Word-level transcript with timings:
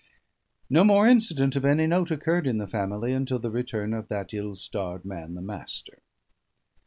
No 0.67 0.83
more 0.83 1.05
incident 1.05 1.55
of 1.55 1.63
any 1.63 1.85
note 1.85 2.09
occurred 2.09 2.47
in 2.47 2.57
the 2.57 2.65
family 2.67 3.13
until 3.13 3.37
the 3.37 3.51
return 3.51 3.93
of 3.93 4.07
that 4.07 4.33
ill 4.33 4.55
starred 4.55 5.05
man, 5.05 5.35
the 5.35 5.43
Master. 5.43 6.01